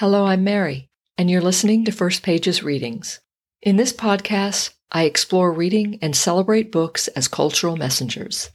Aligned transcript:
Hello, 0.00 0.24
I'm 0.24 0.42
Mary, 0.42 0.88
and 1.18 1.30
you're 1.30 1.42
listening 1.42 1.84
to 1.84 1.92
First 1.92 2.22
Pages 2.22 2.62
Readings. 2.62 3.20
In 3.60 3.76
this 3.76 3.92
podcast, 3.92 4.72
I 4.90 5.04
explore 5.04 5.52
reading 5.52 5.98
and 6.00 6.16
celebrate 6.16 6.72
books 6.72 7.08
as 7.08 7.28
cultural 7.28 7.76
messengers. 7.76 8.48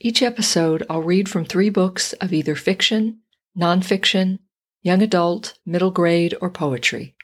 Each 0.00 0.22
episode, 0.22 0.86
I'll 0.88 1.02
read 1.02 1.28
from 1.28 1.44
three 1.44 1.68
books 1.68 2.14
of 2.14 2.32
either 2.32 2.54
fiction, 2.54 3.20
nonfiction, 3.54 4.38
young 4.80 5.02
adult, 5.02 5.58
middle 5.66 5.90
grade, 5.90 6.34
or 6.40 6.48
poetry. 6.48 7.14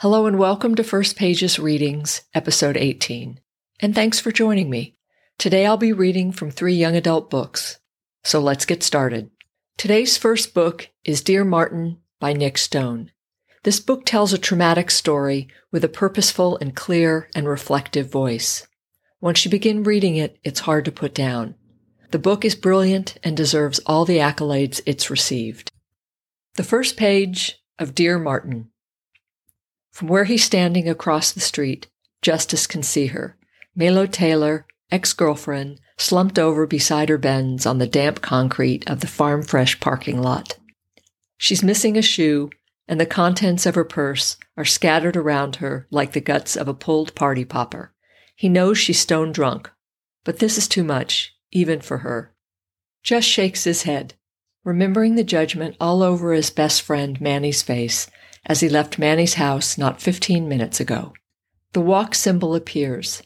Hello 0.00 0.26
and 0.26 0.38
welcome 0.38 0.74
to 0.74 0.84
First 0.84 1.16
Pages 1.16 1.58
Readings, 1.58 2.20
episode 2.34 2.76
18. 2.76 3.40
And 3.80 3.94
thanks 3.94 4.20
for 4.20 4.32
joining 4.32 4.68
me. 4.68 4.97
Today 5.38 5.66
I'll 5.66 5.76
be 5.76 5.92
reading 5.92 6.32
from 6.32 6.50
three 6.50 6.74
young 6.74 6.96
adult 6.96 7.30
books. 7.30 7.78
So 8.24 8.40
let's 8.40 8.66
get 8.66 8.82
started. 8.82 9.30
Today's 9.76 10.16
first 10.16 10.52
book 10.52 10.90
is 11.04 11.22
Dear 11.22 11.44
Martin 11.44 11.98
by 12.18 12.32
Nic 12.32 12.58
Stone. 12.58 13.12
This 13.62 13.78
book 13.78 14.04
tells 14.04 14.32
a 14.32 14.38
traumatic 14.38 14.90
story 14.90 15.46
with 15.70 15.84
a 15.84 15.88
purposeful 15.88 16.58
and 16.60 16.74
clear 16.74 17.30
and 17.36 17.46
reflective 17.46 18.10
voice. 18.10 18.66
Once 19.20 19.44
you 19.44 19.50
begin 19.52 19.84
reading 19.84 20.16
it, 20.16 20.36
it's 20.42 20.58
hard 20.58 20.84
to 20.86 20.90
put 20.90 21.14
down. 21.14 21.54
The 22.10 22.18
book 22.18 22.44
is 22.44 22.56
brilliant 22.56 23.16
and 23.22 23.36
deserves 23.36 23.78
all 23.86 24.04
the 24.04 24.18
accolades 24.18 24.80
it's 24.86 25.08
received. 25.08 25.70
The 26.56 26.64
first 26.64 26.96
page 26.96 27.62
of 27.78 27.94
Dear 27.94 28.18
Martin. 28.18 28.70
From 29.92 30.08
where 30.08 30.24
he's 30.24 30.42
standing 30.42 30.88
across 30.88 31.30
the 31.30 31.38
street, 31.38 31.86
Justyce 32.22 32.68
can 32.68 32.82
see 32.82 33.06
her. 33.06 33.36
Melo 33.76 34.06
Taylor, 34.06 34.66
ex-girlfriend, 34.90 35.80
slumped 35.96 36.38
over 36.38 36.66
beside 36.66 37.08
her 37.08 37.18
Benz 37.18 37.66
on 37.66 37.78
the 37.78 37.86
damp 37.86 38.20
concrete 38.20 38.88
of 38.88 39.00
the 39.00 39.06
Farm 39.06 39.42
Fresh 39.42 39.80
parking 39.80 40.22
lot. 40.22 40.58
She's 41.36 41.62
missing 41.62 41.96
a 41.96 42.02
shoe, 42.02 42.50
and 42.86 43.00
the 43.00 43.06
contents 43.06 43.66
of 43.66 43.74
her 43.74 43.84
purse 43.84 44.36
are 44.56 44.64
scattered 44.64 45.16
around 45.16 45.56
her 45.56 45.86
like 45.90 46.12
the 46.12 46.20
guts 46.20 46.56
of 46.56 46.68
a 46.68 46.74
pulled 46.74 47.14
party 47.14 47.44
popper. 47.44 47.92
He 48.34 48.48
knows 48.48 48.78
she's 48.78 48.98
stone 48.98 49.32
drunk, 49.32 49.70
but 50.24 50.38
this 50.38 50.56
is 50.56 50.68
too 50.68 50.84
much, 50.84 51.34
even 51.52 51.80
for 51.80 51.98
her. 51.98 52.34
Just 53.02 53.28
shakes 53.28 53.64
his 53.64 53.82
head, 53.82 54.14
remembering 54.64 55.14
the 55.14 55.24
judgment 55.24 55.76
all 55.80 56.02
over 56.02 56.32
his 56.32 56.50
best 56.50 56.82
friend 56.82 57.20
Manny's 57.20 57.62
face 57.62 58.08
as 58.46 58.60
he 58.60 58.68
left 58.68 58.98
Manny's 58.98 59.34
house 59.34 59.76
not 59.76 60.00
15 60.00 60.48
minutes 60.48 60.80
ago. 60.80 61.12
The 61.72 61.80
walk 61.80 62.14
symbol 62.14 62.54
appears, 62.54 63.22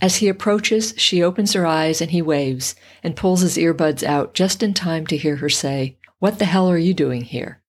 as 0.00 0.16
he 0.16 0.28
approaches, 0.28 0.94
she 0.96 1.22
opens 1.22 1.52
her 1.52 1.66
eyes 1.66 2.00
and 2.00 2.10
he 2.10 2.22
waves 2.22 2.74
and 3.02 3.16
pulls 3.16 3.40
his 3.40 3.56
earbuds 3.56 4.02
out 4.02 4.34
just 4.34 4.62
in 4.62 4.72
time 4.74 5.06
to 5.08 5.16
hear 5.16 5.36
her 5.36 5.48
say, 5.48 5.96
What 6.18 6.38
the 6.38 6.44
hell 6.44 6.70
are 6.70 6.78
you 6.78 6.94
doing 6.94 7.22
here? 7.22 7.62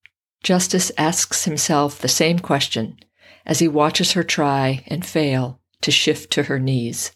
Justyce 0.44 0.92
asks 0.98 1.46
himself 1.46 2.00
the 2.00 2.08
same 2.08 2.40
question 2.40 3.00
as 3.46 3.60
he 3.60 3.68
watches 3.68 4.12
her 4.12 4.24
try 4.24 4.84
and 4.88 5.06
fail 5.06 5.60
to 5.82 5.92
shift 5.92 6.32
to 6.32 6.44
her 6.44 6.60
knees. 6.60 7.12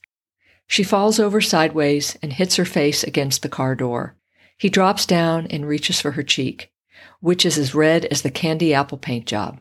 She 0.68 0.84
falls 0.84 1.20
over 1.20 1.42
sideways 1.42 2.18
and 2.22 2.34
hits 2.34 2.56
her 2.56 2.66
face 2.66 3.04
against 3.04 3.44
the 3.44 3.50
car 3.50 3.76
door. 3.76 4.16
He 4.58 4.70
drops 4.70 5.06
down 5.06 5.46
and 5.48 5.68
reaches 5.68 6.02
for 6.02 6.12
her 6.12 6.24
cheek, 6.24 6.72
which 7.20 7.46
is 7.46 7.58
as 7.58 7.76
red 7.76 8.06
as 8.06 8.24
the 8.24 8.32
candy 8.32 8.74
apple 8.74 8.98
paint 8.98 9.28
job. 9.28 9.60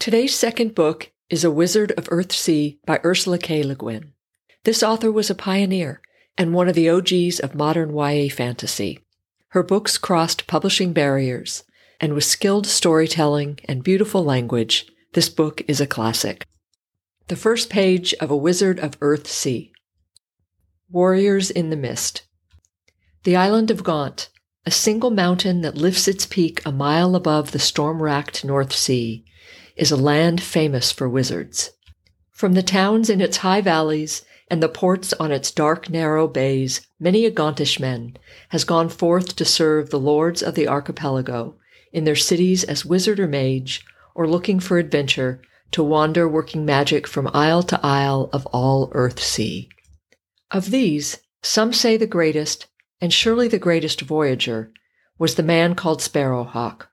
Today's 0.00 0.32
second 0.32 0.76
book 0.76 1.10
is 1.28 1.42
A 1.42 1.50
Wizard 1.50 1.90
of 1.98 2.08
Earthsea 2.12 2.78
by 2.86 3.00
Ursula 3.04 3.36
K. 3.36 3.64
Le 3.64 3.74
Guin. 3.74 4.12
This 4.62 4.80
author 4.80 5.10
was 5.10 5.28
a 5.28 5.34
pioneer 5.34 6.00
and 6.38 6.54
one 6.54 6.68
of 6.68 6.76
the 6.76 6.88
OGs 6.88 7.40
of 7.40 7.56
modern 7.56 7.92
YA 7.92 8.28
fantasy. 8.28 9.00
Her 9.48 9.64
books 9.64 9.98
crossed 9.98 10.46
publishing 10.46 10.92
barriers, 10.92 11.64
and 12.00 12.14
with 12.14 12.22
skilled 12.22 12.68
storytelling 12.68 13.58
and 13.64 13.82
beautiful 13.82 14.24
language, 14.24 14.86
this 15.14 15.28
book 15.28 15.62
is 15.66 15.80
a 15.80 15.86
classic. 15.86 16.46
The 17.26 17.34
first 17.34 17.68
page 17.68 18.14
of 18.20 18.30
A 18.30 18.36
Wizard 18.36 18.78
of 18.78 18.96
Earthsea. 19.00 19.72
Warriors 20.88 21.50
in 21.50 21.70
the 21.70 21.76
Mist. 21.76 22.22
The 23.24 23.34
island 23.34 23.72
of 23.72 23.82
Gont, 23.82 24.28
a 24.64 24.70
single 24.70 25.10
mountain 25.10 25.62
that 25.62 25.76
lifts 25.76 26.06
its 26.06 26.24
peak 26.24 26.64
a 26.64 26.70
mile 26.70 27.16
above 27.16 27.50
the 27.50 27.58
storm-racked 27.58 28.44
North 28.44 28.72
Sea, 28.72 29.24
is 29.78 29.92
a 29.92 29.96
land 29.96 30.42
famous 30.42 30.90
for 30.92 31.08
wizards. 31.08 31.70
From 32.32 32.54
the 32.54 32.62
towns 32.62 33.08
in 33.08 33.20
its 33.20 33.38
high 33.38 33.60
valleys 33.60 34.24
and 34.50 34.62
the 34.62 34.68
ports 34.68 35.12
on 35.14 35.32
its 35.32 35.50
dark, 35.50 35.88
narrow 35.88 36.26
bays, 36.26 36.86
many 36.98 37.24
a 37.24 37.30
Gontish 37.30 37.78
man 37.78 38.16
has 38.50 38.64
gone 38.64 38.88
forth 38.88 39.36
to 39.36 39.44
serve 39.44 39.90
the 39.90 39.98
lords 39.98 40.42
of 40.42 40.54
the 40.54 40.68
archipelago 40.68 41.56
in 41.92 42.04
their 42.04 42.16
cities 42.16 42.64
as 42.64 42.84
wizard 42.84 43.20
or 43.20 43.28
mage, 43.28 43.84
or 44.14 44.28
looking 44.28 44.58
for 44.60 44.78
adventure 44.78 45.40
to 45.70 45.82
wander 45.82 46.28
working 46.28 46.64
magic 46.64 47.06
from 47.06 47.30
isle 47.32 47.62
to 47.62 47.80
isle 47.82 48.28
of 48.32 48.46
all 48.46 48.90
Earthsea. 48.92 49.68
Of 50.50 50.70
these, 50.70 51.18
some 51.42 51.72
say 51.72 51.96
the 51.96 52.06
greatest, 52.06 52.66
and 53.00 53.12
surely 53.12 53.48
the 53.48 53.58
greatest 53.58 54.00
voyager, 54.00 54.72
was 55.18 55.34
the 55.34 55.42
man 55.42 55.74
called 55.74 56.00
Sparrowhawk, 56.00 56.88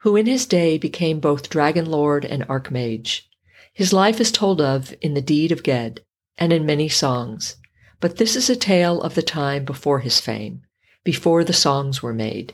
who 0.00 0.16
in 0.16 0.26
his 0.26 0.46
day 0.46 0.78
became 0.78 1.20
both 1.20 1.48
Dragon 1.48 1.86
Lord 1.86 2.24
and 2.24 2.46
Archmage. 2.48 3.22
His 3.72 3.92
life 3.92 4.20
is 4.20 4.30
told 4.30 4.60
of 4.60 4.94
in 5.00 5.14
the 5.14 5.20
Deed 5.20 5.52
of 5.52 5.62
Ged 5.62 6.00
and 6.38 6.52
in 6.52 6.66
many 6.66 6.88
songs, 6.88 7.56
but 8.00 8.16
this 8.16 8.36
is 8.36 8.50
a 8.50 8.56
tale 8.56 9.00
of 9.02 9.14
the 9.14 9.22
time 9.22 9.64
before 9.64 10.00
his 10.00 10.20
fame, 10.20 10.62
before 11.04 11.44
the 11.44 11.52
songs 11.52 12.02
were 12.02 12.14
made. 12.14 12.52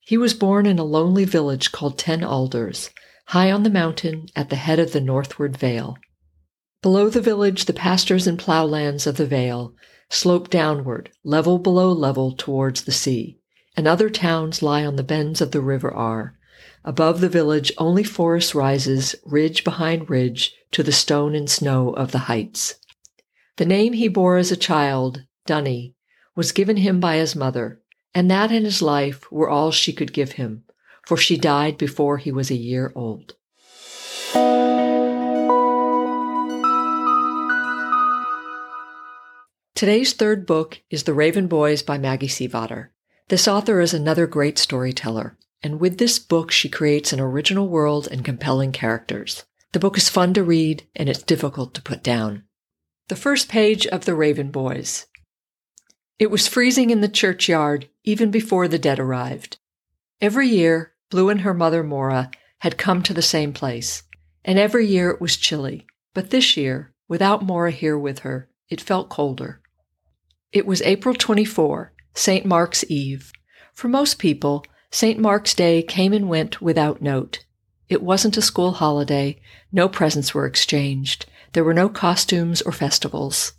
He 0.00 0.16
was 0.16 0.34
born 0.34 0.66
in 0.66 0.78
a 0.78 0.84
lonely 0.84 1.24
village 1.24 1.72
called 1.72 1.98
Ten 1.98 2.22
Alders, 2.22 2.90
high 3.26 3.50
on 3.50 3.62
the 3.62 3.70
mountain 3.70 4.26
at 4.34 4.50
the 4.50 4.56
head 4.56 4.78
of 4.78 4.92
the 4.92 5.00
northward 5.00 5.56
vale. 5.56 5.96
Below 6.82 7.10
the 7.10 7.20
village, 7.20 7.66
the 7.66 7.72
pastures 7.72 8.26
and 8.26 8.38
plowlands 8.38 9.06
of 9.06 9.16
the 9.16 9.26
vale 9.26 9.74
slope 10.10 10.50
downward, 10.50 11.10
level 11.22 11.58
below 11.58 11.92
level 11.92 12.32
towards 12.32 12.82
the 12.82 12.92
sea, 12.92 13.38
and 13.76 13.86
other 13.86 14.10
towns 14.10 14.62
lie 14.62 14.84
on 14.84 14.96
the 14.96 15.04
bends 15.04 15.40
of 15.40 15.52
the 15.52 15.60
river 15.60 15.92
Ar, 15.92 16.36
Above 16.84 17.20
the 17.20 17.28
village, 17.28 17.72
only 17.78 18.02
forest 18.02 18.54
rises, 18.54 19.14
ridge 19.24 19.64
behind 19.64 20.08
ridge, 20.08 20.54
to 20.72 20.82
the 20.82 20.92
stone 20.92 21.34
and 21.34 21.50
snow 21.50 21.90
of 21.90 22.12
the 22.12 22.26
heights. 22.30 22.76
The 23.56 23.66
name 23.66 23.92
he 23.92 24.08
bore 24.08 24.36
as 24.36 24.50
a 24.50 24.56
child, 24.56 25.24
Duny, 25.46 25.94
was 26.34 26.52
given 26.52 26.78
him 26.78 27.00
by 27.00 27.16
his 27.16 27.36
mother, 27.36 27.80
and 28.14 28.30
that 28.30 28.50
and 28.50 28.64
his 28.64 28.80
life 28.80 29.30
were 29.30 29.50
all 29.50 29.70
she 29.70 29.92
could 29.92 30.12
give 30.12 30.32
him, 30.32 30.64
for 31.06 31.16
she 31.16 31.36
died 31.36 31.76
before 31.76 32.18
he 32.18 32.32
was 32.32 32.50
a 32.50 32.56
year 32.56 32.92
old. 32.94 33.34
Today's 39.74 40.12
third 40.12 40.44
book 40.44 40.82
is 40.90 41.04
The 41.04 41.14
Raven 41.14 41.46
Boys 41.46 41.82
by 41.82 41.96
Maggie 41.96 42.28
Stiefvater. 42.28 42.88
This 43.28 43.48
author 43.48 43.80
is 43.80 43.94
another 43.94 44.26
great 44.26 44.58
storyteller. 44.58 45.38
And 45.62 45.80
with 45.80 45.98
this 45.98 46.18
book, 46.18 46.50
she 46.50 46.68
creates 46.68 47.12
an 47.12 47.20
original 47.20 47.68
world 47.68 48.08
and 48.10 48.24
compelling 48.24 48.72
characters. 48.72 49.44
The 49.72 49.78
book 49.78 49.96
is 49.96 50.08
fun 50.08 50.34
to 50.34 50.42
read 50.42 50.86
and 50.96 51.08
it's 51.08 51.22
difficult 51.22 51.74
to 51.74 51.82
put 51.82 52.02
down. 52.02 52.44
The 53.08 53.16
first 53.16 53.48
page 53.48 53.86
of 53.86 54.04
The 54.04 54.14
Raven 54.14 54.50
Boys. 54.50 55.06
It 56.18 56.30
was 56.30 56.48
freezing 56.48 56.90
in 56.90 57.00
the 57.00 57.08
churchyard 57.08 57.88
even 58.04 58.30
before 58.30 58.68
the 58.68 58.78
dead 58.78 58.98
arrived. 58.98 59.58
Every 60.20 60.48
year, 60.48 60.92
Blue 61.10 61.28
and 61.28 61.40
her 61.40 61.54
mother 61.54 61.82
Maura 61.82 62.30
had 62.58 62.78
come 62.78 63.02
to 63.02 63.14
the 63.14 63.22
same 63.22 63.52
place, 63.52 64.02
and 64.44 64.58
every 64.58 64.86
year 64.86 65.10
it 65.10 65.20
was 65.20 65.36
chilly. 65.36 65.86
But 66.14 66.30
this 66.30 66.56
year, 66.56 66.92
without 67.08 67.42
Maura 67.42 67.70
here 67.70 67.98
with 67.98 68.20
her, 68.20 68.48
it 68.68 68.80
felt 68.80 69.08
colder. 69.08 69.60
It 70.52 70.66
was 70.66 70.82
April 70.82 71.14
24, 71.14 71.92
St. 72.14 72.44
Mark's 72.44 72.84
Eve. 72.88 73.32
For 73.72 73.88
most 73.88 74.18
people, 74.18 74.64
St. 74.92 75.20
Mark's 75.20 75.54
Day 75.54 75.82
came 75.82 76.12
and 76.12 76.28
went 76.28 76.60
without 76.60 77.00
note. 77.00 77.44
It 77.88 78.02
wasn't 78.02 78.36
a 78.36 78.42
school 78.42 78.72
holiday. 78.72 79.40
No 79.70 79.88
presents 79.88 80.34
were 80.34 80.46
exchanged. 80.46 81.26
There 81.52 81.64
were 81.64 81.74
no 81.74 81.88
costumes 81.88 82.60
or 82.62 82.72
festivals. 82.72 83.52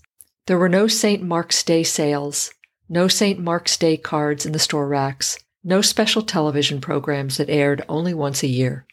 There 0.47 0.57
were 0.57 0.69
no 0.69 0.87
St. 0.87 1.21
Mark's 1.21 1.63
Day 1.63 1.83
sales, 1.83 2.51
no 2.89 3.07
St. 3.07 3.39
Mark's 3.39 3.77
Day 3.77 3.95
cards 3.95 4.45
in 4.45 4.51
the 4.51 4.59
store 4.59 4.87
racks, 4.87 5.37
no 5.63 5.81
special 5.81 6.21
television 6.21 6.81
programs 6.81 7.37
that 7.37 7.49
aired 7.49 7.85
only 7.87 8.13
once 8.13 8.43
a 8.43 8.47
year. 8.47 8.85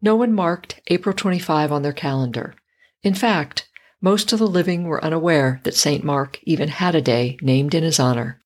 No 0.00 0.16
one 0.16 0.32
marked 0.32 0.80
April 0.88 1.14
25 1.14 1.70
on 1.70 1.82
their 1.82 1.92
calendar. 1.92 2.54
In 3.02 3.14
fact, 3.14 3.68
most 4.00 4.32
of 4.32 4.38
the 4.38 4.46
living 4.46 4.84
were 4.84 5.04
unaware 5.04 5.60
that 5.64 5.74
St. 5.74 6.02
Mark 6.02 6.40
even 6.42 6.68
had 6.68 6.94
a 6.94 7.02
day 7.02 7.36
named 7.42 7.74
in 7.74 7.82
his 7.82 8.00
honor. 8.00 8.40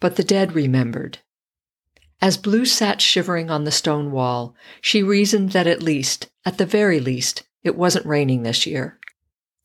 But 0.00 0.16
the 0.16 0.24
dead 0.24 0.52
remembered. 0.54 1.18
As 2.20 2.36
Blue 2.36 2.64
sat 2.64 3.00
shivering 3.00 3.50
on 3.50 3.64
the 3.64 3.70
stone 3.70 4.10
wall, 4.10 4.54
she 4.80 5.02
reasoned 5.02 5.50
that 5.52 5.66
at 5.66 5.82
least, 5.82 6.28
at 6.44 6.58
the 6.58 6.66
very 6.66 7.00
least, 7.00 7.42
it 7.62 7.76
wasn't 7.76 8.06
raining 8.06 8.42
this 8.42 8.66
year. 8.66 8.98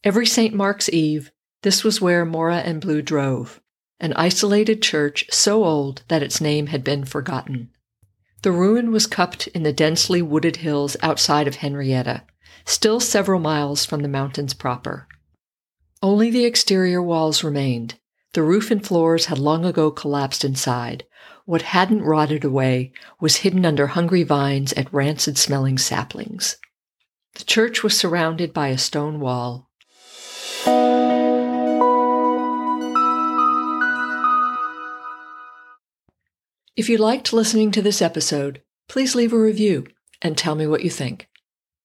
Every 0.04 0.25
St. 0.25 0.54
Mark's 0.54 0.90
Eve, 0.90 1.31
this 1.62 1.84
was 1.84 2.01
where 2.01 2.25
Maura 2.25 2.57
and 2.57 2.81
Blue 2.81 3.01
drove, 3.01 3.62
an 4.00 4.13
isolated 4.13 4.81
church 4.81 5.25
so 5.30 5.66
old 5.66 6.04
that 6.07 6.24
its 6.24 6.40
name 6.40 6.68
had 6.68 6.84
been 6.84 7.04
forgotten. 7.04 7.69
The 8.42 8.52
ruin 8.54 8.92
was 8.92 9.07
cupped 9.07 9.48
in 9.48 9.63
the 9.63 9.74
densely 9.74 10.22
wooded 10.22 10.57
hills 10.57 10.95
outside 11.02 11.48
of 11.48 11.56
Henrietta, 11.56 12.24
still 12.66 13.02
several 13.02 13.42
miles 13.42 13.86
from 13.86 14.02
the 14.02 14.07
mountains 14.07 14.54
proper. 14.54 15.07
Only 16.02 16.31
the 16.31 16.45
exterior 16.45 17.02
walls 17.02 17.44
remained. 17.44 17.95
The 18.34 18.44
roof 18.44 18.72
and 18.72 18.86
floors 18.86 19.25
had 19.25 19.40
long 19.40 19.66
ago 19.66 19.92
collapsed 19.92 20.45
inside. 20.45 21.04
What 21.50 21.63
hadn't 21.63 22.04
rotted 22.04 22.44
away 22.44 22.92
was 23.19 23.38
hidden 23.38 23.66
under 23.66 23.88
hungry 23.88 24.22
vines 24.22 24.72
and 24.72 24.88
rancid 24.94 25.36
smelling 25.36 25.80
saplings. 25.80 26.57
The 27.34 27.44
church 27.44 27.81
was 27.81 27.98
surrounded 27.98 28.54
by 28.54 28.68
a 28.68 28.78
stone 28.78 29.19
wall. 29.19 29.68
If 36.75 36.88
you 36.88 37.00
liked 37.00 37.34
listening 37.34 37.72
to 37.72 37.81
this 37.81 38.00
episode, 38.00 38.62
please 38.88 39.16
leave 39.16 39.34
a 39.34 39.40
review 39.40 39.88
and 40.22 40.38
tell 40.38 40.54
me 40.54 40.68
what 40.68 40.84
you 40.84 40.92
think. 40.92 41.29